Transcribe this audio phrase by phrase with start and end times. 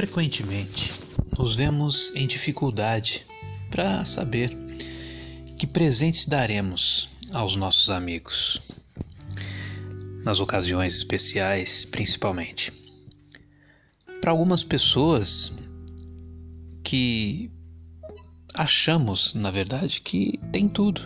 [0.00, 0.98] Frequentemente
[1.38, 3.26] nos vemos em dificuldade
[3.70, 4.56] para saber
[5.58, 8.62] que presentes daremos aos nossos amigos,
[10.24, 12.72] nas ocasiões especiais, principalmente.
[14.22, 15.52] Para algumas pessoas
[16.82, 17.50] que
[18.54, 21.02] achamos, na verdade, que tem tudo.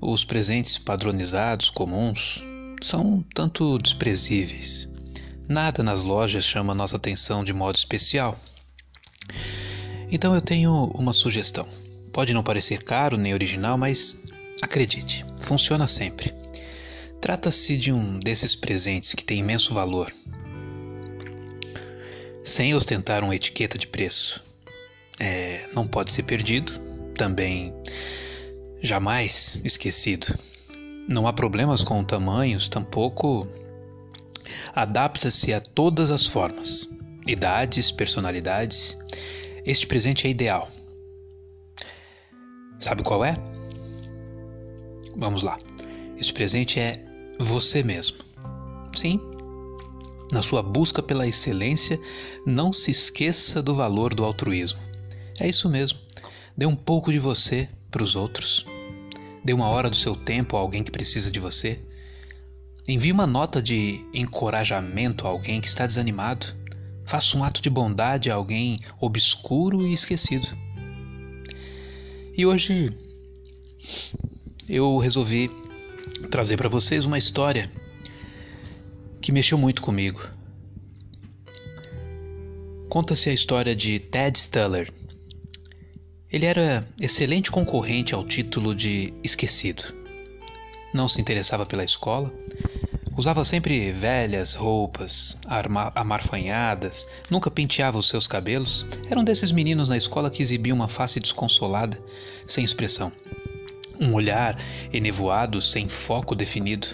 [0.00, 2.42] Os presentes padronizados comuns
[2.82, 4.97] são tanto desprezíveis.
[5.48, 8.38] Nada nas lojas chama nossa atenção de modo especial.
[10.10, 11.66] Então eu tenho uma sugestão.
[12.12, 14.20] Pode não parecer caro nem original, mas
[14.60, 16.34] acredite, funciona sempre.
[17.18, 20.12] Trata-se de um desses presentes que tem imenso valor.
[22.44, 24.44] Sem ostentar uma etiqueta de preço.
[25.18, 26.72] É, não pode ser perdido,
[27.14, 27.72] também
[28.82, 30.38] jamais esquecido.
[31.08, 33.48] Não há problemas com tamanhos, tampouco
[34.74, 36.88] adapta-se a todas as formas,
[37.26, 38.98] idades, personalidades.
[39.64, 40.70] Este presente é ideal.
[42.78, 43.36] Sabe qual é?
[45.16, 45.58] Vamos lá.
[46.16, 47.04] Este presente é
[47.38, 48.18] você mesmo.
[48.94, 49.20] Sim.
[50.32, 51.98] Na sua busca pela excelência,
[52.44, 54.78] não se esqueça do valor do altruísmo.
[55.40, 55.98] É isso mesmo.
[56.56, 58.66] Dê um pouco de você para os outros.
[59.44, 61.80] Dê uma hora do seu tempo a alguém que precisa de você.
[62.88, 66.46] Envie uma nota de encorajamento a alguém que está desanimado.
[67.04, 70.46] Faça um ato de bondade a alguém obscuro e esquecido.
[72.34, 72.90] E hoje
[74.66, 75.50] eu resolvi
[76.30, 77.70] trazer para vocês uma história
[79.20, 80.26] que mexeu muito comigo.
[82.88, 84.90] Conta-se a história de Ted Stuller.
[86.30, 89.98] Ele era excelente concorrente ao título de esquecido.
[90.94, 92.32] Não se interessava pela escola,
[93.18, 95.36] Usava sempre velhas roupas,
[95.92, 98.86] amarfanhadas, nunca penteava os seus cabelos.
[99.10, 102.00] Era um desses meninos na escola que exibia uma face desconsolada,
[102.46, 103.10] sem expressão.
[103.98, 104.56] Um olhar
[104.92, 106.86] enevoado, sem foco definido.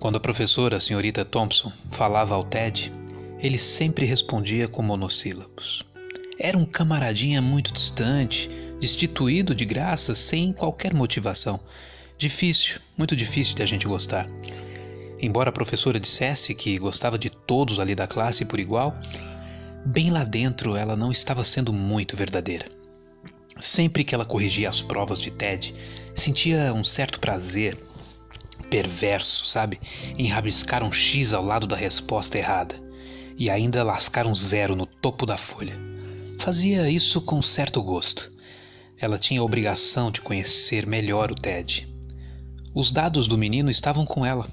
[0.00, 2.92] Quando a professora, a senhorita Thompson, falava ao Ted,
[3.38, 5.86] ele sempre respondia com monossílabos.
[6.40, 11.60] Era um camaradinha muito distante, destituído de graça, sem qualquer motivação.
[12.18, 14.28] Difícil, muito difícil de a gente gostar.
[15.20, 18.94] Embora a professora dissesse que gostava de todos ali da classe por igual,
[19.84, 22.66] bem lá dentro ela não estava sendo muito verdadeira.
[23.58, 25.74] Sempre que ela corrigia as provas de Ted,
[26.14, 27.78] sentia um certo prazer
[28.68, 29.80] perverso, sabe,
[30.18, 32.74] em rabiscar um X ao lado da resposta errada
[33.38, 35.78] e ainda lascar um zero no topo da folha.
[36.38, 38.30] Fazia isso com certo gosto.
[38.98, 41.88] Ela tinha a obrigação de conhecer melhor o Ted.
[42.74, 44.50] Os dados do menino estavam com ela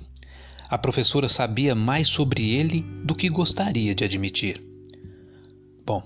[0.73, 4.59] a professora sabia mais sobre ele do que gostaria de admitir.
[5.85, 6.01] Bom,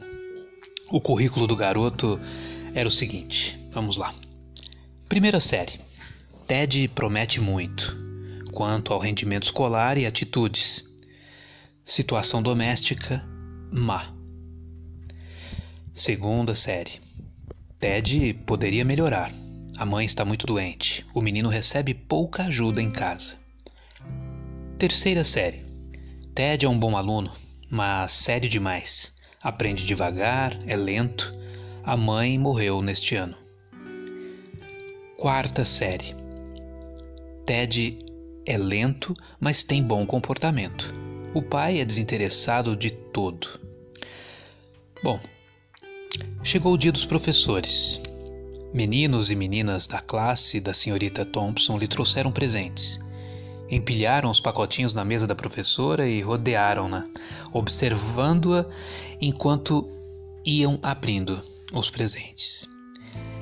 [0.92, 2.20] o currículo do garoto
[2.74, 4.14] era o seguinte: vamos lá.
[5.08, 5.80] Primeira série.
[6.46, 7.98] Ted promete muito
[8.52, 10.84] quanto ao rendimento escolar e atitudes.
[11.86, 13.26] Situação doméstica
[13.72, 14.14] má.
[15.94, 17.00] Segunda série.
[17.80, 19.32] Ted poderia melhorar.
[19.78, 21.06] A mãe está muito doente.
[21.14, 23.47] O menino recebe pouca ajuda em casa.
[24.78, 25.66] Terceira série.
[26.36, 27.32] Ted é um bom aluno,
[27.68, 29.12] mas sério demais.
[29.42, 31.34] Aprende devagar, é lento.
[31.84, 33.36] A mãe morreu neste ano.
[35.18, 36.16] Quarta série.
[37.44, 37.98] Ted
[38.46, 40.94] é lento, mas tem bom comportamento.
[41.34, 43.60] O pai é desinteressado de todo.
[45.04, 45.20] Bom,
[46.44, 48.00] chegou o dia dos professores.
[48.72, 53.07] Meninos e meninas da classe da senhorita Thompson lhe trouxeram presentes.
[53.70, 57.08] Empilharam os pacotinhos na mesa da professora e rodearam-na,
[57.52, 58.66] observando-a
[59.20, 59.88] enquanto
[60.46, 61.42] iam abrindo
[61.74, 62.68] os presentes.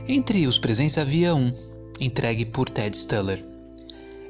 [0.08, 1.54] Entre os presentes havia um,
[2.00, 3.46] entregue por Ted Stuller.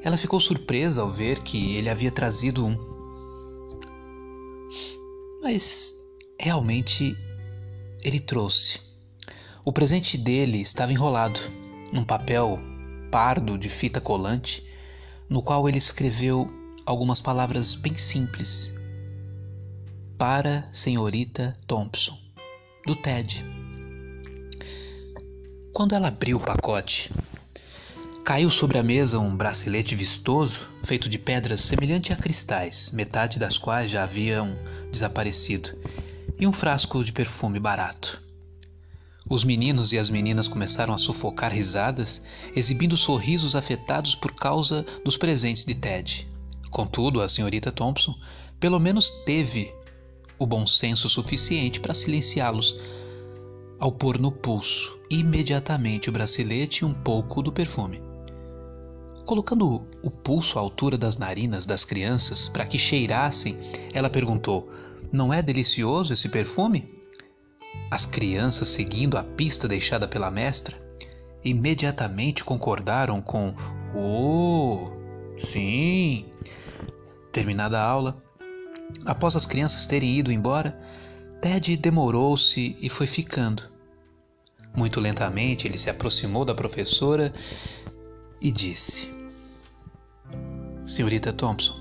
[0.02, 2.76] Ela ficou surpresa ao ver que ele havia trazido um.
[5.42, 5.96] Mas
[6.38, 7.16] realmente
[8.04, 8.80] ele trouxe.
[9.64, 11.40] O presente dele estava enrolado
[11.92, 12.58] num papel
[13.10, 14.62] pardo de fita colante
[15.28, 16.48] no qual ele escreveu
[16.84, 18.72] algumas palavras bem simples.
[20.16, 22.16] Para senhorita Thompson,
[22.86, 23.44] do Ted.
[25.72, 27.10] Quando ela abriu o pacote,
[28.24, 33.58] caiu sobre a mesa um bracelete vistoso feito de pedras semelhante a cristais, metade das
[33.58, 34.56] quais já haviam
[34.90, 35.76] desaparecido,
[36.38, 38.25] e um frasco de perfume barato.
[39.28, 42.22] Os meninos e as meninas começaram a sufocar risadas,
[42.54, 46.28] exibindo sorrisos afetados por causa dos presentes de Ted.
[46.70, 48.14] Contudo, a senhorita Thompson
[48.60, 49.74] pelo menos teve
[50.38, 52.76] o bom senso suficiente para silenciá-los
[53.78, 58.00] ao pôr no pulso imediatamente o bracelete e um pouco do perfume.
[59.24, 63.56] Colocando o pulso à altura das narinas das crianças para que cheirassem,
[63.92, 64.70] ela perguntou:
[65.12, 66.95] Não é delicioso esse perfume?
[67.90, 70.76] As crianças, seguindo a pista deixada pela mestra,
[71.44, 73.54] imediatamente concordaram com:
[73.94, 74.90] Oh,
[75.38, 76.26] sim!
[77.32, 78.22] Terminada a aula,
[79.04, 80.78] após as crianças terem ido embora,
[81.40, 83.62] Ted demorou-se e foi ficando.
[84.74, 87.32] Muito lentamente ele se aproximou da professora
[88.40, 89.10] e disse:
[90.84, 91.74] Senhorita Thompson,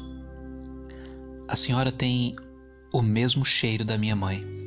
[1.47, 2.35] a senhora tem
[2.93, 4.64] o mesmo cheiro da minha mãe.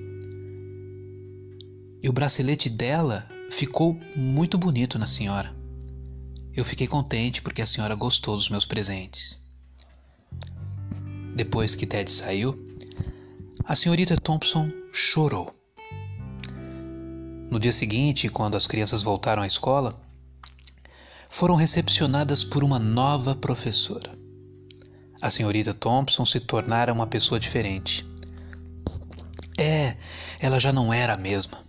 [2.03, 5.55] E o bracelete dela ficou muito bonito na senhora.
[6.55, 9.39] Eu fiquei contente porque a senhora gostou dos meus presentes.
[11.35, 12.59] Depois que Ted saiu,
[13.65, 15.55] a senhorita Thompson chorou.
[17.51, 20.01] No dia seguinte, quando as crianças voltaram à escola,
[21.29, 24.19] foram recepcionadas por uma nova professora.
[25.21, 28.07] A senhorita Thompson se tornara uma pessoa diferente.
[29.57, 29.97] É,
[30.39, 31.68] ela já não era a mesma.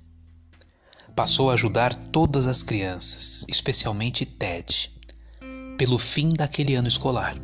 [1.20, 4.90] Passou a ajudar todas as crianças, especialmente Ted,
[5.78, 7.36] pelo fim daquele ano escolar.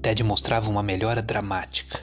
[0.00, 2.00] Ted mostrava uma melhora dramática.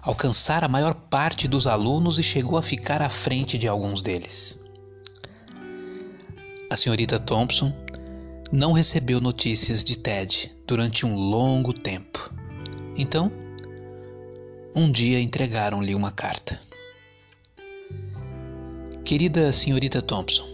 [0.00, 4.64] Alcançara a maior parte dos alunos e chegou a ficar à frente de alguns deles.
[6.70, 7.74] A senhorita Thompson
[8.52, 12.32] não recebeu notícias de Ted durante um longo tempo.
[12.96, 13.28] Então,
[14.72, 16.60] um dia entregaram-lhe uma carta.
[19.04, 20.46] Querida senhorita Thompson,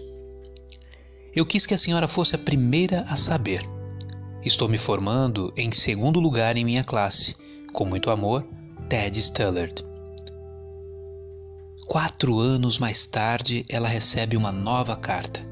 [1.35, 3.63] eu quis que a senhora fosse a primeira a saber
[4.45, 7.35] Estou me formando em segundo lugar em minha classe.
[7.73, 8.47] Com muito amor,
[8.89, 9.85] Ted Stullard.
[11.87, 15.47] Quatro anos mais tarde, ela recebe uma nova carta.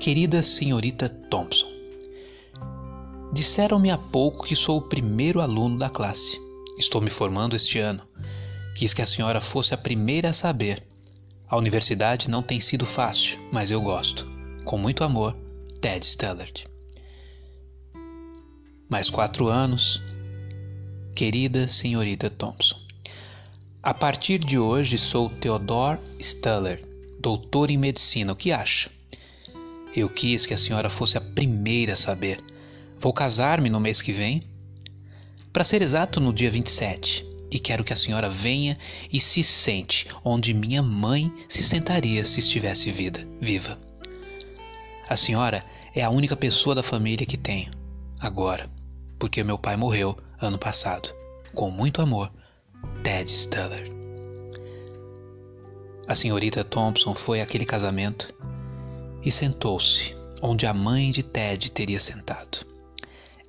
[0.00, 1.68] Querida senhorita Thompson,
[3.32, 6.40] disseram-me há pouco que sou o primeiro aluno da classe.
[6.78, 8.02] Estou me formando este ano.
[8.74, 10.82] Quis que a senhora fosse a primeira a saber.
[11.54, 14.28] A universidade não tem sido fácil, mas eu gosto.
[14.64, 15.36] Com muito amor,
[15.80, 16.66] Ted Stullard
[18.88, 20.02] mais quatro anos,
[21.14, 22.74] querida senhorita Thompson.
[23.80, 26.84] A partir de hoje sou Theodore Stuller,
[27.20, 28.32] doutor em medicina.
[28.32, 28.90] O que acha?
[29.94, 32.42] Eu quis que a senhora fosse a primeira a saber.
[32.98, 34.42] Vou casar-me no mês que vem.
[35.52, 37.24] Para ser exato, no dia 27.
[37.54, 38.76] E quero que a senhora venha
[39.12, 43.78] e se sente onde minha mãe se sentaria se estivesse vida, viva.
[45.08, 45.64] A senhora
[45.94, 47.70] é a única pessoa da família que tenho.
[48.18, 48.68] Agora,
[49.20, 51.14] porque meu pai morreu ano passado.
[51.54, 52.32] Com muito amor,
[53.04, 53.88] Ted Stuller.
[56.08, 58.34] A senhorita Thompson foi àquele casamento
[59.24, 60.12] e sentou-se
[60.42, 62.66] onde a mãe de Ted teria sentado.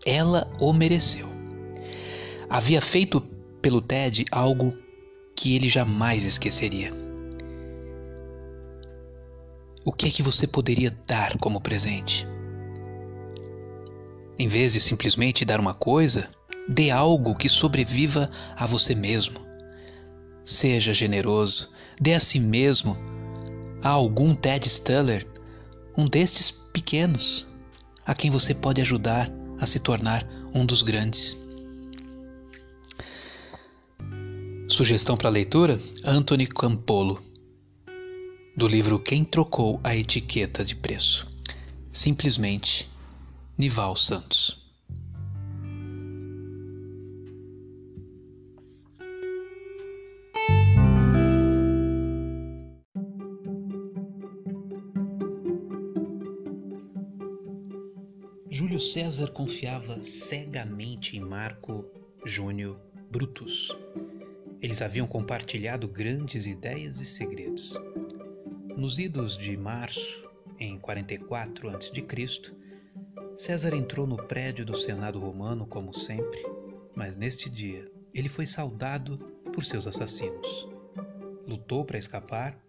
[0.05, 1.27] Ela o mereceu.
[2.47, 3.34] Havia feito
[3.65, 4.77] pelo Ted algo
[5.35, 6.93] que ele jamais esqueceria.
[9.83, 12.27] O que é que você poderia dar como presente?
[14.37, 16.29] Em vez de simplesmente dar uma coisa,
[16.69, 19.39] dê algo que sobreviva a você mesmo.
[20.43, 22.95] Seja generoso, dê a si mesmo
[23.81, 25.25] a algum Ted Stuller,
[25.97, 27.47] um destes pequenos,
[28.05, 29.27] a quem você pode ajudar
[29.59, 31.44] a se tornar um dos grandes.
[34.67, 37.21] Sugestão para leitura: Anthony Campolo,
[38.57, 41.27] do livro Quem Trocou a Etiqueta de Preço.
[41.91, 42.89] Simplesmente
[43.57, 44.65] Nival Santos.
[58.49, 61.85] Júlio César confiava cegamente em Marco
[62.25, 62.79] Júnior
[63.11, 63.75] Brutus.
[64.65, 67.79] Eles haviam compartilhado grandes ideias e segredos.
[68.75, 70.27] Nos idos de março,
[70.59, 72.51] em 44 a.C.,
[73.35, 76.43] César entrou no prédio do Senado Romano como sempre,
[76.95, 79.19] mas neste dia ele foi saudado
[79.53, 80.67] por seus assassinos.
[81.47, 82.59] Lutou para escapar,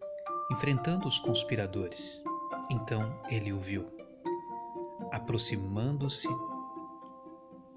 [0.52, 2.22] enfrentando os conspiradores.
[2.70, 3.86] Então ele o viu,
[5.10, 6.28] aproximando-se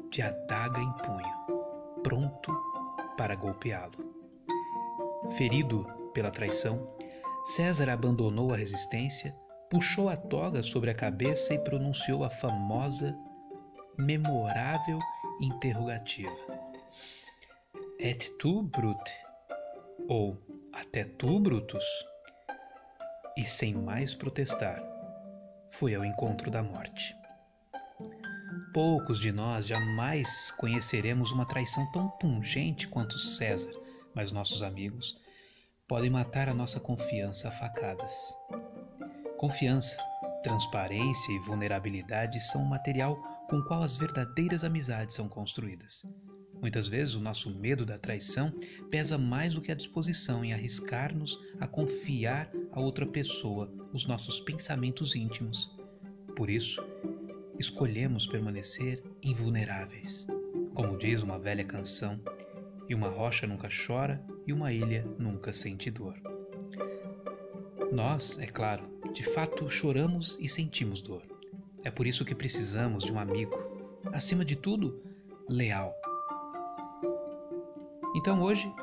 [0.10, 2.52] de adaga em punho, pronto
[3.16, 4.09] para golpeá-lo.
[5.38, 6.94] Ferido pela traição,
[7.46, 9.36] César abandonou a resistência
[9.70, 13.16] puxou a toga sobre a cabeça e pronunciou a famosa,
[13.98, 15.00] memorável
[15.40, 16.32] interrogativa.
[18.00, 19.14] Et tu, Brute?
[20.08, 20.38] Ou
[20.74, 21.86] até tu, Brutus?
[23.38, 24.82] E sem mais protestar,
[25.70, 27.16] foi ao encontro da morte.
[28.74, 33.72] Poucos de nós jamais conheceremos uma traição tão pungente quanto César,
[34.20, 35.18] mas nossos amigos
[35.88, 38.36] podem matar a nossa confiança a facadas.
[39.38, 39.96] Confiança,
[40.44, 43.16] transparência e vulnerabilidade são o material
[43.50, 46.04] com o qual as verdadeiras amizades são construídas.
[46.60, 48.52] Muitas vezes o nosso medo da traição
[48.92, 54.42] pesa mais do que a disposição em arriscar-nos a confiar a outra pessoa os nossos
[54.42, 55.74] pensamentos íntimos.
[56.36, 56.86] Por isso,
[57.58, 60.28] escolhemos permanecer invulneráveis.
[60.74, 62.20] Como diz uma velha canção,
[62.90, 66.16] e uma rocha nunca chora e uma ilha nunca sente dor.
[67.92, 71.24] Nós, é claro, de fato choramos e sentimos dor.
[71.84, 73.56] É por isso que precisamos de um amigo,
[74.12, 75.04] acima de tudo,
[75.48, 75.94] leal.
[78.16, 78.74] Então hoje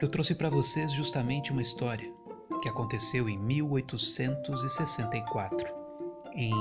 [0.00, 2.12] eu trouxe para vocês justamente uma história
[2.60, 5.72] que aconteceu em 1864
[6.34, 6.52] em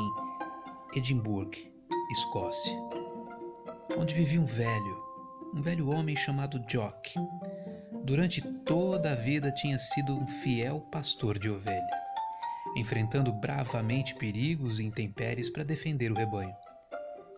[0.96, 1.58] Edimburgo,
[2.12, 2.78] Escócia,
[3.98, 5.07] onde vivia um velho,
[5.54, 7.14] um velho homem chamado Jock.
[8.04, 11.88] Durante toda a vida tinha sido um fiel pastor de ovelha,
[12.76, 16.56] enfrentando bravamente perigos e intempéries para defender o rebanho.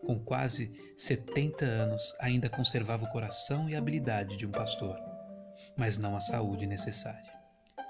[0.06, 4.98] Com quase 70 anos, ainda conservava o coração e a habilidade de um pastor,
[5.78, 7.30] mas não a saúde necessária.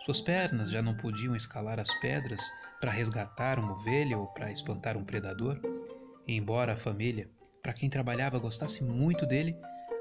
[0.01, 2.41] Suas pernas já não podiam escalar as pedras
[2.79, 5.59] para resgatar uma ovelha ou para espantar um predador.
[6.25, 7.29] E embora a família,
[7.61, 9.57] para quem trabalhava, gostasse muito dele,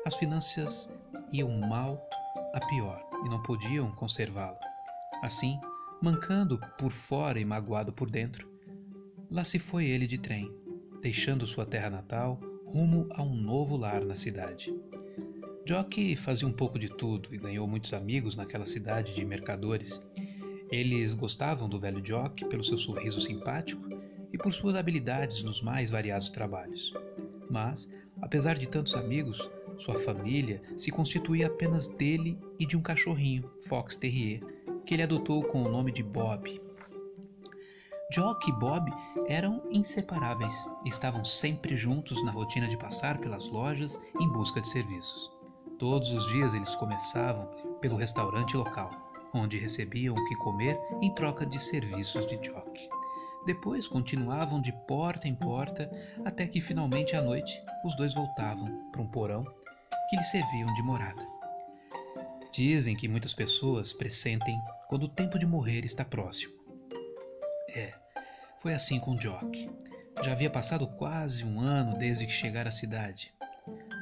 [0.08, 0.88] as finanças
[1.30, 2.08] iam mal
[2.54, 4.56] a pior e não podiam conservá-lo.
[5.22, 5.60] Assim,
[6.02, 8.50] mancando por fora e magoado por dentro,
[9.30, 10.50] lá se foi ele de trem,
[11.02, 14.74] deixando sua terra natal rumo a um novo lar na cidade.
[15.66, 20.00] Jock fazia um pouco de tudo e ganhou muitos amigos naquela cidade de mercadores.
[20.70, 23.86] Eles gostavam do velho Jock pelo seu sorriso simpático
[24.32, 26.94] e por suas habilidades nos mais variados trabalhos.
[27.50, 33.50] Mas, apesar de tantos amigos, sua família se constituía apenas dele e de um cachorrinho,
[33.62, 34.42] Fox Terrier,
[34.85, 36.61] que ele adotou com o nome de Bob.
[38.12, 38.90] Jock e Bob
[39.28, 44.68] eram inseparáveis e estavam sempre juntos na rotina de passar pelas lojas em busca de
[44.68, 45.30] serviços.
[45.78, 47.47] Todos os dias eles começavam
[47.80, 48.90] pelo restaurante local,
[49.32, 52.88] onde recebiam o que comer em troca de serviços de jockey.
[53.47, 55.90] Depois continuavam de porta em porta
[56.25, 59.44] até que finalmente à noite os dois voltavam para um porão
[60.08, 61.26] que lhes serviam de morada.
[62.52, 66.54] Dizem que muitas pessoas pressentem quando o tempo de morrer está próximo.
[67.74, 67.92] É,
[68.58, 69.70] foi assim com Jock.
[70.24, 73.32] Já havia passado quase um ano desde que chegara à cidade.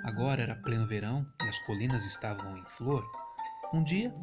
[0.04, 3.04] Agora era pleno verão e as colinas estavam em flor.
[3.74, 4.14] Um dia,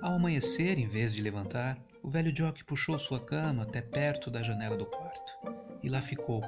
[0.00, 4.42] ao amanhecer, em vez de levantar, o velho Jock puxou sua cama até perto da
[4.42, 5.32] janela do quarto
[5.82, 6.42] e lá ficou,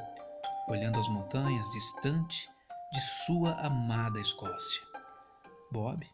[0.69, 2.49] olhando as montanhas distante
[2.97, 4.81] de sua amada Escócia.
[5.71, 6.07] Bob,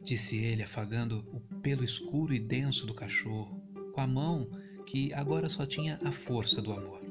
[0.00, 3.60] disse ele, afagando o pelo escuro e denso do cachorro,
[3.92, 4.48] com a mão
[4.86, 7.02] que agora só tinha a força do amor.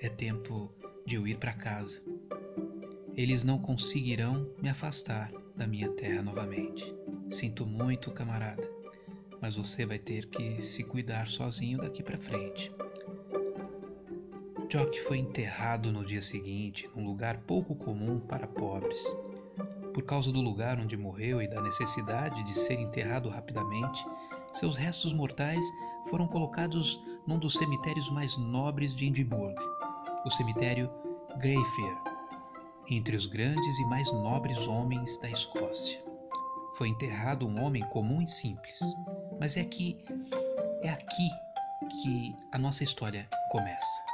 [0.00, 0.70] É tempo
[1.06, 2.02] de eu ir para casa.
[3.16, 6.94] Eles não conseguirão me afastar da minha terra novamente.
[7.30, 8.70] Sinto muito, camarada,
[9.40, 12.70] mas você vai ter que se cuidar sozinho daqui para frente.
[14.74, 19.04] Jock foi enterrado no dia seguinte, num lugar pouco comum para pobres.
[19.94, 24.04] Por causa do lugar onde morreu e da necessidade de ser enterrado rapidamente,
[24.52, 25.64] seus restos mortais
[26.10, 29.62] foram colocados num dos cemitérios mais nobres de Edimburgo,
[30.26, 30.90] o cemitério
[31.38, 31.96] Greyfair,
[32.90, 36.02] entre os grandes e mais nobres homens da Escócia.
[36.76, 38.80] Foi enterrado um homem comum e simples,
[39.38, 40.04] mas é que
[40.82, 41.30] é aqui
[42.02, 44.13] que a nossa história começa.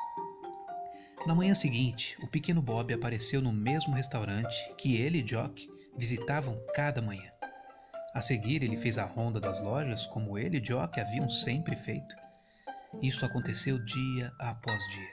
[1.27, 6.59] Na manhã seguinte, o pequeno Bob apareceu no mesmo restaurante que ele e Jock visitavam
[6.75, 7.31] cada manhã.
[8.15, 12.17] A seguir, ele fez a ronda das lojas como ele e Jock haviam sempre feito.
[13.03, 15.11] Isso aconteceu dia após dia.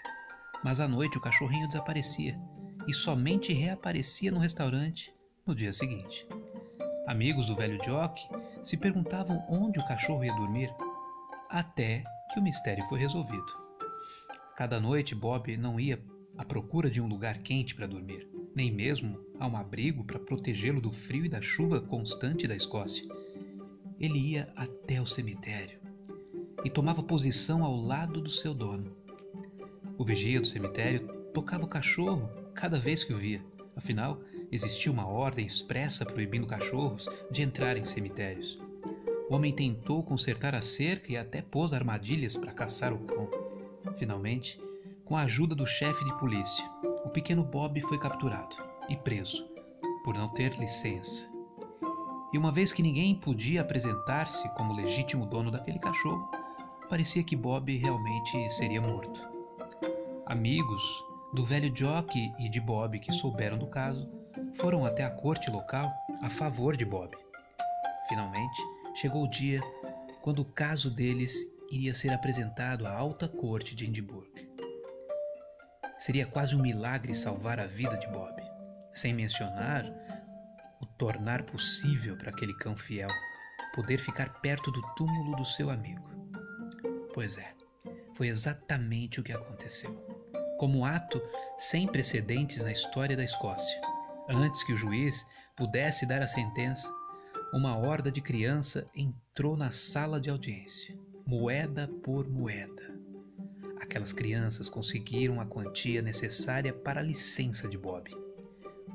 [0.63, 2.39] Mas à noite o cachorrinho desaparecia
[2.87, 5.13] e somente reaparecia no restaurante
[5.45, 6.25] no dia seguinte.
[7.05, 8.21] Amigos do velho Jock
[8.63, 10.73] se perguntavam onde o cachorro ia dormir,
[11.49, 13.66] até que o mistério foi resolvido.
[14.57, 16.03] Cada noite Bob não ia
[16.35, 20.81] à procura de um lugar quente para dormir, nem mesmo a um abrigo para protegê-lo
[20.81, 23.07] do frio e da chuva constante da Escócia.
[23.99, 25.79] Ele ia até o cemitério
[26.65, 28.97] e tomava posição ao lado do seu dono.
[29.95, 33.45] O vigia do cemitério tocava o cachorro cada vez que o via.
[33.75, 34.19] Afinal,
[34.51, 38.59] existia uma ordem expressa proibindo cachorros de entrar em cemitérios.
[39.29, 43.46] O homem tentou consertar a cerca e até pôs armadilhas para caçar o cão.
[43.95, 44.59] Finalmente,
[45.05, 46.65] com a ajuda do chefe de polícia,
[47.05, 48.55] o pequeno Bob foi capturado
[48.89, 49.47] e preso
[50.03, 51.29] por não ter licença.
[52.33, 56.29] E uma vez que ninguém podia apresentar-se como legítimo dono daquele cachorro,
[56.89, 59.21] parecia que Bob realmente seria morto.
[60.25, 60.83] Amigos
[61.33, 64.09] do velho Jock e de Bob que souberam do caso
[64.55, 65.91] foram até a corte local
[66.21, 67.15] a favor de Bob.
[68.09, 68.61] Finalmente,
[68.95, 69.61] chegou o dia
[70.21, 74.33] quando o caso deles iria ser apresentado à alta corte de Edimburgo.
[75.97, 78.41] Seria quase um milagre salvar a vida de Bob,
[78.93, 79.85] sem mencionar
[80.79, 83.09] o tornar possível para aquele cão fiel
[83.73, 86.09] poder ficar perto do túmulo do seu amigo.
[87.13, 87.53] Pois é,
[88.13, 89.91] foi exatamente o que aconteceu.
[90.57, 91.21] Como ato
[91.57, 93.79] sem precedentes na história da Escócia,
[94.27, 96.91] antes que o juiz pudesse dar a sentença,
[97.53, 100.97] uma horda de criança entrou na sala de audiência,
[101.27, 102.95] moeda por moeda.
[103.81, 108.15] Aquelas crianças conseguiram a quantia necessária para a licença de Bob.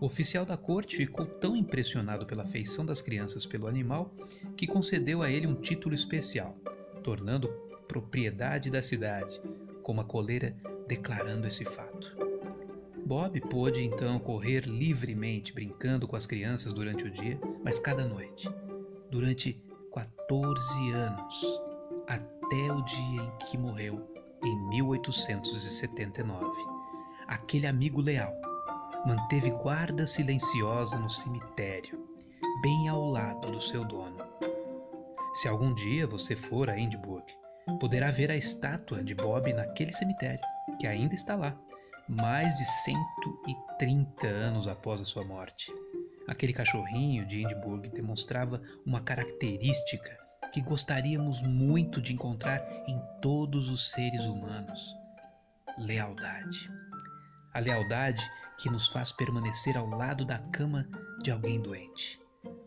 [0.00, 4.14] O oficial da corte ficou tão impressionado pela afeição das crianças pelo animal
[4.56, 6.56] que concedeu a ele um título especial,
[7.04, 7.48] tornando
[7.86, 9.38] propriedade da cidade,
[9.82, 10.56] com uma coleira
[10.88, 12.16] declarando esse fato.
[13.04, 18.48] Bob pôde então correr livremente brincando com as crianças durante o dia, mas cada noite,
[19.10, 19.62] durante
[19.92, 21.71] 14 anos,
[22.06, 24.08] até o dia em que morreu,
[24.42, 26.46] em 1879.
[27.26, 28.32] Aquele amigo leal
[29.06, 32.06] manteve guarda silenciosa no cemitério,
[32.62, 34.18] bem ao lado do seu dono.
[35.34, 37.26] Se algum dia você for a Edinburgh,
[37.80, 40.44] poderá ver a estátua de Bob naquele cemitério,
[40.78, 41.56] que ainda está lá
[42.08, 45.72] mais de 130 anos após a sua morte.
[46.28, 50.21] Aquele cachorrinho de Edinburgh demonstrava uma característica
[50.52, 54.96] que gostaríamos muito de encontrar em todos os seres humanos:
[55.78, 56.70] lealdade.
[57.52, 58.22] A lealdade
[58.58, 60.86] que nos faz permanecer ao lado da cama
[61.22, 62.20] de alguém doente,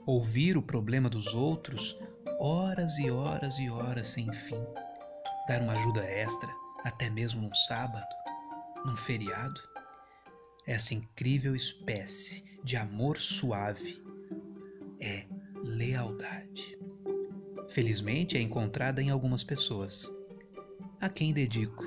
[0.06, 1.98] ouvir o problema dos outros
[2.40, 4.64] horas e horas e horas sem fim,
[5.48, 6.50] dar uma ajuda extra,
[6.84, 8.06] até mesmo num sábado,
[8.86, 9.60] num feriado,
[10.68, 14.04] essa incrível espécie de amor suave
[15.00, 15.26] é
[15.64, 16.78] lealdade.
[17.70, 20.12] Felizmente é encontrada em algumas pessoas,
[21.00, 21.84] a quem dedico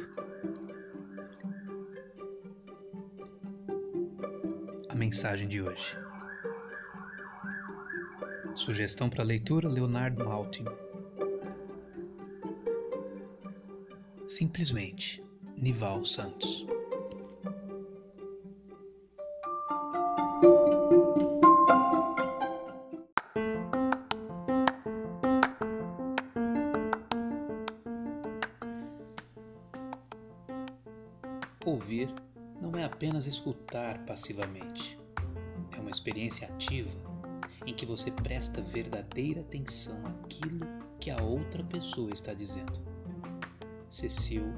[4.88, 5.96] a mensagem de hoje.
[8.54, 10.64] Sugestão para leitura: Leonardo Maltin.
[14.26, 15.24] Simplesmente,
[15.56, 16.66] Nival Santos.
[33.48, 34.98] Escutar passivamente.
[35.72, 36.90] É uma experiência ativa
[37.66, 40.66] em que você presta verdadeira atenção àquilo
[41.00, 42.78] que a outra pessoa está dizendo.
[43.88, 44.52] Cecil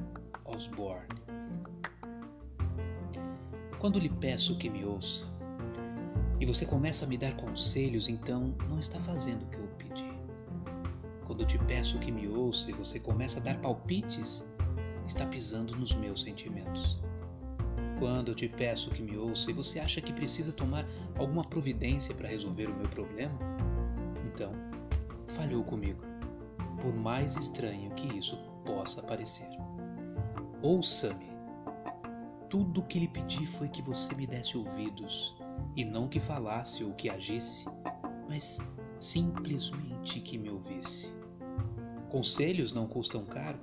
[0.45, 1.07] Osborne.
[3.79, 5.27] Quando lhe peço que me ouça
[6.41, 10.13] e você começa a me dar conselhos, então não está fazendo o que eu pedi.
[11.27, 14.45] Quando te peço que me ouça e você começa a dar palpites,
[15.07, 16.99] está pisando nos meus sentimentos.
[18.01, 20.87] Quando eu te peço que me ouça e você acha que precisa tomar
[21.19, 23.39] alguma providência para resolver o meu problema,
[24.25, 24.55] então
[25.29, 26.01] falhou comigo,
[26.81, 29.51] por mais estranho que isso possa parecer.
[30.63, 31.29] Ouça-me.
[32.49, 35.37] Tudo o que lhe pedi foi que você me desse ouvidos,
[35.77, 37.67] e não que falasse ou que agisse,
[38.27, 38.59] mas
[38.99, 41.15] simplesmente que me ouvisse.
[42.09, 43.61] Conselhos não custam caro,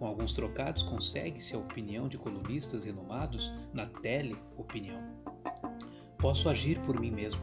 [0.00, 4.98] com alguns trocados, consegue-se a opinião de colunistas renomados na tele-opinião.
[6.16, 7.42] Posso agir por mim mesmo.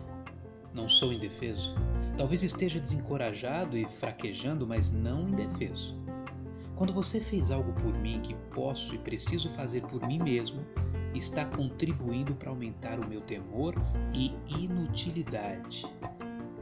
[0.73, 1.75] Não sou indefeso.
[2.17, 5.95] Talvez esteja desencorajado e fraquejando, mas não indefeso.
[6.75, 10.65] Quando você fez algo por mim que posso e preciso fazer por mim mesmo,
[11.13, 13.75] está contribuindo para aumentar o meu temor
[14.15, 15.85] e inutilidade.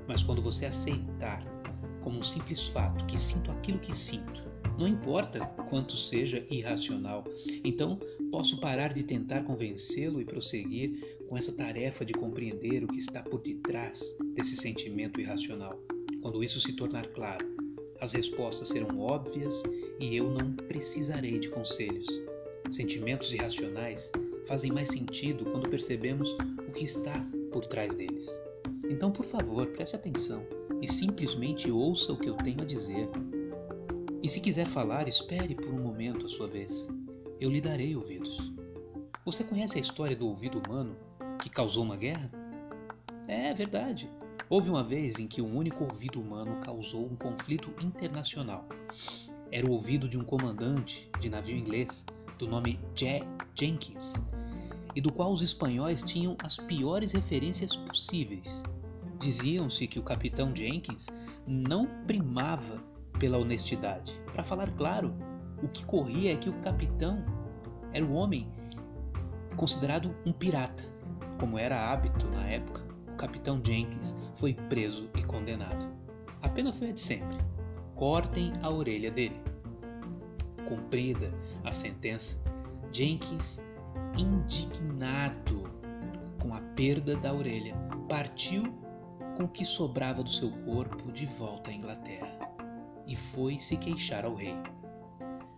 [0.06, 1.42] Mas quando você aceitar
[2.02, 7.24] como um simples fato que sinto aquilo que sinto, não importa quanto seja irracional.
[7.64, 8.00] Então,
[8.32, 13.24] posso parar de tentar convencê-lo e prosseguir com essa tarefa de compreender o que está
[13.24, 15.80] por detrás desse sentimento irracional.
[16.22, 17.46] Quando isso se tornar claro,
[18.02, 19.64] as respostas serão óbvias
[20.00, 22.08] e eu não precisarei de conselhos.
[22.72, 24.12] Sentimentos irracionais
[24.46, 26.36] fazem mais sentido quando percebemos
[26.68, 28.30] o que está por trás deles.
[28.90, 30.46] Então, por favor, preste atenção.
[30.82, 33.08] e simplesmente ouça o que eu tenho a dizer.
[34.26, 36.90] E se quiser falar, espere por um momento a sua vez.
[37.40, 38.52] Eu lhe darei ouvidos.
[39.24, 40.98] Você conhece a história do ouvido humano
[41.44, 42.32] que causou uma guerra?
[43.28, 44.10] É verdade.
[44.50, 48.68] Houve uma vez em que um único ouvido humano causou um conflito internacional.
[49.52, 52.04] Era o ouvido de um comandante de navio inglês
[52.40, 54.16] do nome Jack Jenkins
[54.96, 58.64] e do qual os espanhóis tinham as piores referências possíveis.
[59.20, 61.10] Diziam-se que o capitão Jenkins
[61.46, 64.20] não primava pela honestidade.
[64.32, 65.14] Para falar claro,
[65.62, 67.24] o que corria é que o capitão
[67.94, 68.52] era o homem
[69.56, 70.84] considerado um pirata,
[71.40, 72.84] como era hábito na época.
[73.14, 75.90] O capitão Jenkins foi preso e condenado.
[76.42, 77.38] A pena foi a de sempre:
[77.96, 79.40] cortem a orelha dele.
[80.68, 81.32] Cumprida
[81.64, 82.42] a sentença,
[82.92, 83.62] Jenkins,
[84.18, 85.64] indignado
[86.42, 87.76] com a perda da orelha,
[88.10, 88.64] partiu
[89.38, 92.45] com o que sobrava do seu corpo de volta à Inglaterra
[93.08, 94.56] e foi se queixar ao rei.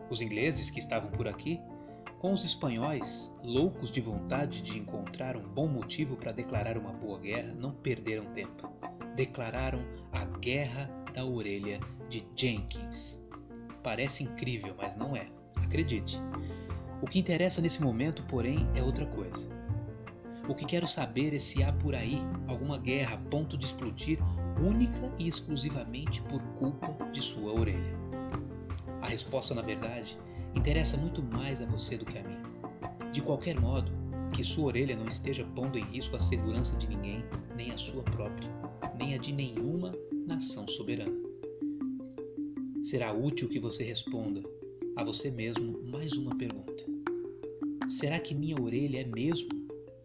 [0.09, 1.59] Os ingleses que estavam por aqui,
[2.19, 7.19] com os espanhóis, loucos de vontade de encontrar um bom motivo para declarar uma boa
[7.19, 8.71] guerra, não perderam tempo.
[9.15, 9.81] Declararam
[10.11, 11.79] a Guerra da Orelha
[12.09, 13.23] de Jenkins.
[13.83, 15.27] Parece incrível, mas não é.
[15.55, 16.19] Acredite.
[17.01, 19.47] O que interessa nesse momento, porém, é outra coisa.
[20.47, 24.17] O que quero saber é se há por aí alguma guerra a ponto de explodir
[24.59, 27.97] única e exclusivamente por culpa de sua orelha.
[29.01, 30.17] A resposta, na verdade,
[30.55, 32.37] interessa muito mais a você do que a mim.
[33.11, 33.91] De qualquer modo,
[34.33, 37.23] que sua orelha não esteja pondo em risco a segurança de ninguém,
[37.55, 38.49] nem a sua própria,
[38.97, 39.93] nem a de nenhuma
[40.25, 41.15] nação soberana.
[42.83, 44.43] Será útil que você responda
[44.95, 46.85] a você mesmo mais uma pergunta:
[47.87, 49.49] Será que minha orelha é mesmo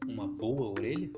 [0.07, 1.11] uma boa orelha?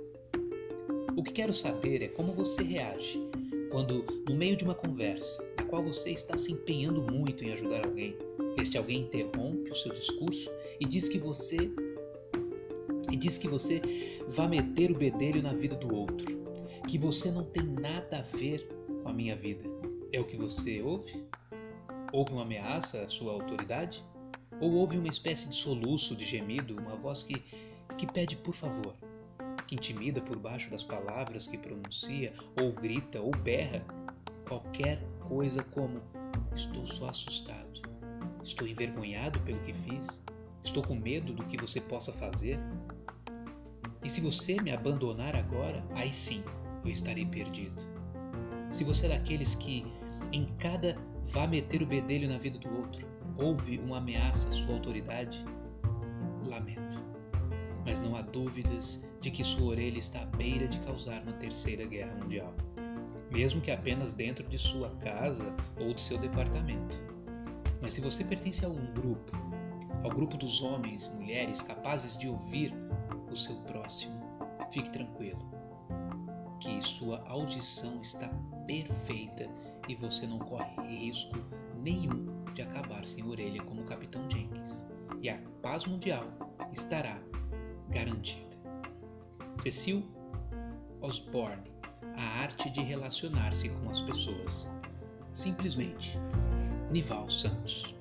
[1.16, 3.22] O que quero saber é como você reage
[3.70, 7.86] quando, no meio de uma conversa, na qual você está se empenhando muito em ajudar
[7.86, 8.16] alguém,
[8.58, 10.50] este alguém interrompe o seu discurso
[10.80, 11.70] e diz que você
[13.12, 13.80] e diz que você
[14.26, 16.26] vai meter o bedelho na vida do outro,
[16.88, 18.66] que você não tem nada a ver
[19.02, 19.64] com a minha vida.
[20.12, 21.24] É o que você ouve?
[22.12, 24.04] Houve uma ameaça à sua autoridade?
[24.60, 27.40] Ou houve uma espécie de soluço, de gemido, uma voz que,
[27.96, 28.96] que pede por favor?
[29.66, 33.84] Que intimida por baixo das palavras que pronuncia, ou grita, ou berra,
[34.46, 36.00] qualquer coisa como:
[36.54, 37.82] Estou só assustado,
[38.42, 40.22] estou envergonhado pelo que fiz,
[40.62, 42.58] estou com medo do que você possa fazer.
[44.02, 46.44] E se você me abandonar agora, aí sim
[46.84, 47.82] eu estarei perdido.
[48.70, 49.86] Se você é daqueles que,
[50.30, 50.96] em cada
[51.28, 53.06] vá meter o bedelho na vida do outro,
[53.38, 55.44] houve uma ameaça à sua autoridade,
[56.46, 57.02] lamento.
[57.84, 61.86] Mas não há dúvidas de que sua orelha está à beira de causar uma terceira
[61.86, 62.52] guerra mundial,
[63.32, 65.46] mesmo que apenas dentro de sua casa
[65.80, 67.00] ou de seu departamento.
[67.80, 69.32] Mas se você pertence a um grupo,
[70.02, 72.74] ao grupo dos homens, mulheres capazes de ouvir
[73.32, 74.14] o seu próximo,
[74.70, 75.40] fique tranquilo,
[76.60, 78.28] que sua audição está
[78.66, 79.48] perfeita
[79.88, 81.38] e você não corre risco
[81.82, 84.86] nenhum de acabar sem orelha como o Capitão Jenkins.
[85.22, 86.26] E a paz mundial
[86.74, 87.18] estará
[87.88, 88.43] garantida.
[89.58, 90.02] Cecil
[91.00, 91.62] Osborne,
[92.16, 94.68] A Arte de Relacionar-se com as Pessoas.
[95.32, 96.18] Simplesmente,
[96.90, 97.94] Nival Santos.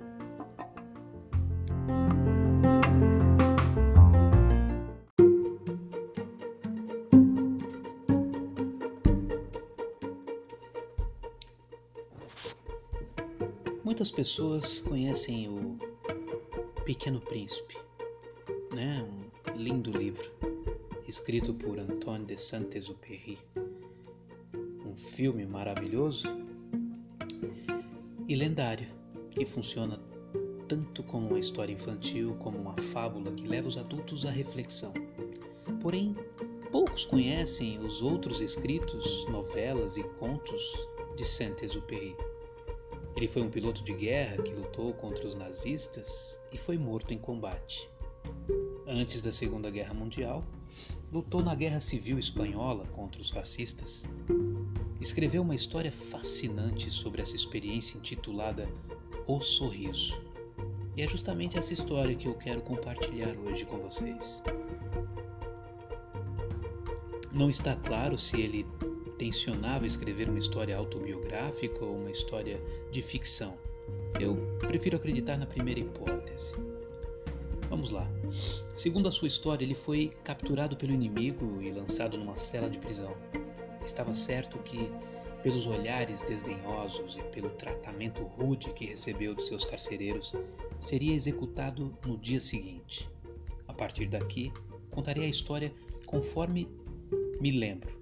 [13.83, 15.77] Muitas pessoas conhecem o
[16.83, 17.77] Pequeno Príncipe,
[18.73, 19.03] né?
[19.03, 20.52] Um lindo livro
[21.13, 23.37] escrito por Antoine de Saint-Exupéry.
[24.83, 26.27] Um filme maravilhoso
[28.27, 28.87] e lendário
[29.29, 29.99] que funciona
[30.67, 34.91] tanto como uma história infantil como uma fábula que leva os adultos à reflexão.
[35.79, 36.15] Porém,
[36.71, 40.73] poucos conhecem os outros escritos, novelas e contos
[41.15, 42.17] de Saint-Exupéry.
[43.15, 47.19] Ele foi um piloto de guerra que lutou contra os nazistas e foi morto em
[47.19, 47.87] combate.
[48.87, 50.43] Antes da Segunda Guerra Mundial,
[51.13, 54.03] lutou na Guerra Civil Espanhola contra os fascistas.
[54.99, 58.67] Escreveu uma história fascinante sobre essa experiência intitulada
[59.27, 60.19] O Sorriso.
[60.97, 64.41] E é justamente essa história que eu quero compartilhar hoje com vocês.
[67.31, 68.65] Não está claro se ele
[69.19, 72.59] tensionava escrever uma história autobiográfica ou uma história
[72.91, 73.55] de ficção.
[74.19, 76.55] Eu prefiro acreditar na primeira hipótese.
[77.69, 78.09] Vamos lá.
[78.75, 83.15] Segundo a sua história, ele foi capturado pelo inimigo e lançado numa cela de prisão.
[83.83, 84.89] Estava certo que
[85.43, 90.33] pelos olhares desdenhosos e pelo tratamento rude que recebeu de seus carcereiros,
[90.79, 93.09] seria executado no dia seguinte.
[93.67, 94.53] A partir daqui,
[94.89, 95.73] contarei a história
[96.05, 96.69] conforme
[97.41, 97.93] me lembro,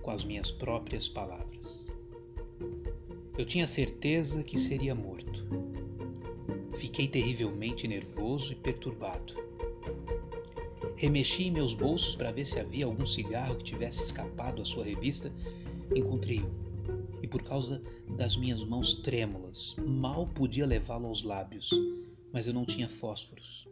[0.00, 1.92] com as minhas próprias palavras.
[3.36, 5.46] Eu tinha certeza que seria morto.
[6.78, 9.34] Fiquei terrivelmente nervoso e perturbado.
[10.94, 14.84] Remexi em meus bolsos para ver se havia algum cigarro que tivesse escapado à sua
[14.84, 15.32] revista
[15.92, 16.68] encontrei um.
[17.20, 17.82] E por causa
[18.16, 21.68] das minhas mãos trêmulas, mal podia levá-lo aos lábios,
[22.32, 23.68] mas eu não tinha fósforos.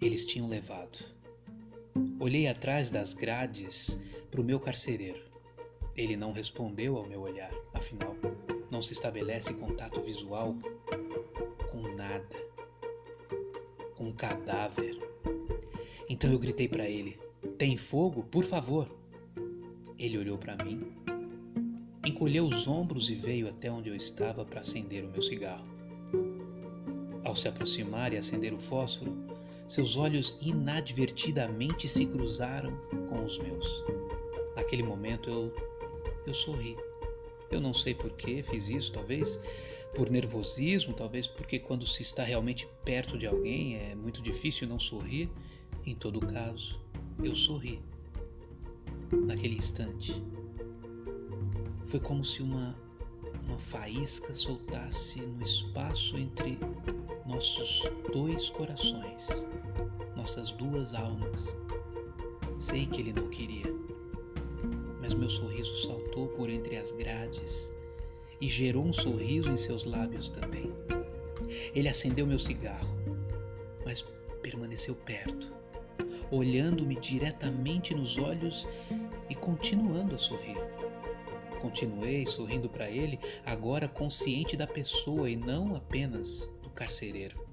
[0.00, 0.98] Eles tinham levado.
[2.18, 5.22] Olhei atrás das grades para o meu carcereiro.
[5.94, 8.16] Ele não respondeu ao meu olhar, afinal,
[8.70, 10.56] não se estabelece contato visual
[11.70, 12.36] com nada,
[13.94, 14.98] com um cadáver.
[16.08, 17.18] Então eu gritei para ele:
[17.58, 18.24] Tem fogo?
[18.24, 18.88] Por favor.
[19.98, 20.92] Ele olhou para mim,
[22.06, 25.66] encolheu os ombros e veio até onde eu estava para acender o meu cigarro.
[27.24, 29.16] Ao se aproximar e acender o fósforo,
[29.66, 32.76] seus olhos inadvertidamente se cruzaram
[33.08, 33.66] com os meus.
[34.54, 35.52] Naquele momento eu
[36.26, 36.76] eu sorri.
[37.50, 39.38] Eu não sei por que fiz isso, talvez
[39.94, 44.78] por nervosismo, talvez porque quando se está realmente perto de alguém é muito difícil não
[44.78, 45.30] sorrir.
[45.86, 46.78] Em todo caso,
[47.22, 47.80] eu sorri
[49.12, 50.22] naquele instante.
[51.86, 52.76] Foi como se uma,
[53.44, 56.58] uma faísca soltasse no espaço entre
[57.24, 57.82] nossos
[58.12, 59.46] dois corações,
[60.16, 61.54] nossas duas almas.
[62.58, 63.66] Sei que ele não queria,
[65.00, 65.74] mas meu sorriso
[66.24, 67.70] por entre as grades
[68.40, 70.72] e gerou um sorriso em seus lábios também.
[71.74, 72.96] Ele acendeu meu cigarro,
[73.84, 74.02] mas
[74.40, 75.56] permaneceu perto
[76.30, 78.66] olhando-me diretamente nos olhos
[79.28, 80.56] e continuando a sorrir.
[81.60, 87.44] Continuei sorrindo para ele, agora consciente da pessoa e não apenas do carcereiro.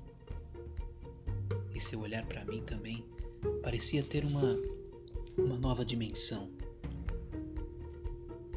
[1.74, 3.04] E seu olhar para mim também
[3.62, 4.58] parecia ter uma,
[5.38, 6.50] uma nova dimensão.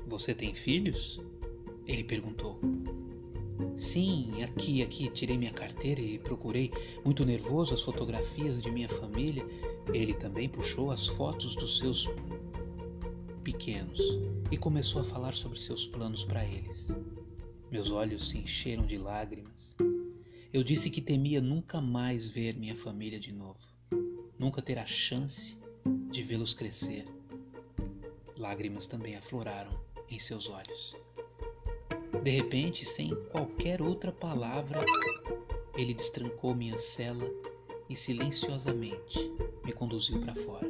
[0.06, 1.20] Você tem filhos?
[1.86, 2.60] Ele perguntou.
[3.76, 6.70] Sim, aqui, aqui, tirei minha carteira e procurei,
[7.04, 9.44] muito nervoso, as fotografias de minha família
[9.92, 12.08] ele também puxou as fotos dos seus
[13.42, 14.00] pequenos
[14.50, 16.94] e começou a falar sobre seus planos para eles.
[17.70, 19.76] Meus olhos se encheram de lágrimas.
[20.52, 23.66] Eu disse que temia nunca mais ver minha família de novo,
[24.38, 25.58] nunca ter a chance
[26.10, 27.06] de vê-los crescer.
[28.38, 29.78] Lágrimas também afloraram
[30.10, 30.96] em seus olhos.
[32.22, 34.80] De repente, sem qualquer outra palavra,
[35.76, 37.30] ele destrancou minha cela
[37.88, 39.30] e silenciosamente
[39.64, 40.66] me conduziu para fora.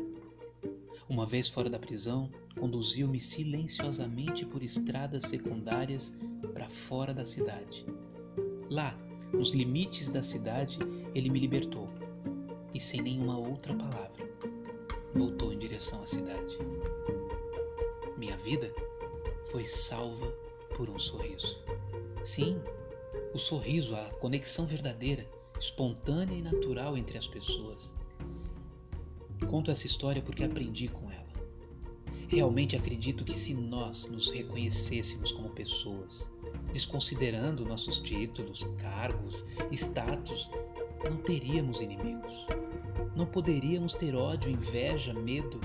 [1.08, 6.14] Uma vez fora da prisão, conduziu-me silenciosamente por estradas secundárias
[6.52, 7.86] para fora da cidade.
[8.68, 8.98] Lá,
[9.32, 10.78] nos limites da cidade,
[11.14, 11.88] ele me libertou
[12.74, 14.28] e, sem nenhuma outra palavra,
[15.14, 16.58] voltou em direção à cidade.
[18.18, 18.72] Minha vida
[19.56, 20.26] foi salva
[20.76, 21.58] por um sorriso.
[22.22, 22.60] Sim,
[23.32, 25.26] o sorriso, a conexão verdadeira,
[25.58, 27.90] espontânea e natural entre as pessoas.
[29.48, 31.24] Conto essa história porque aprendi com ela.
[32.28, 36.30] Realmente acredito que se nós nos reconhecêssemos como pessoas,
[36.70, 39.42] desconsiderando nossos títulos, cargos,
[39.72, 40.50] status,
[41.08, 42.46] não teríamos inimigos.
[43.16, 45.58] Não poderíamos ter ódio, inveja, medo.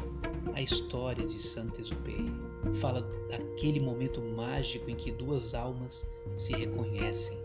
[0.54, 7.38] A história de Saint-Exupéry fala daquele momento mágico em que duas almas se reconhecem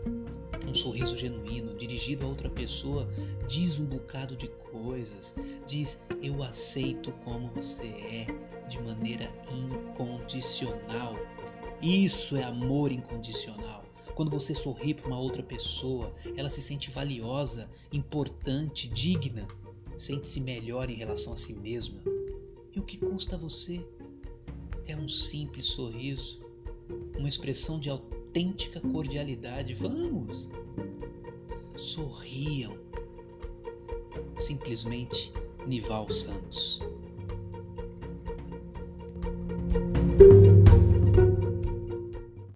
[0.67, 3.07] um sorriso genuíno dirigido a outra pessoa
[3.47, 5.33] diz um bocado de coisas,
[5.65, 8.27] diz eu aceito como você é
[8.67, 11.15] de maneira incondicional.
[11.81, 13.85] Isso é amor incondicional.
[14.13, 19.47] Quando você sorri para uma outra pessoa, ela se sente valiosa, importante, digna,
[19.95, 22.01] sente-se melhor em relação a si mesma.
[22.75, 23.85] E o que custa você?
[24.87, 26.39] É um simples sorriso,
[27.17, 29.73] uma expressão de autêntica cordialidade.
[29.73, 30.49] Vamos!
[31.75, 32.77] Sorriam.
[34.37, 35.33] Simplesmente
[35.67, 36.79] Nival Santos.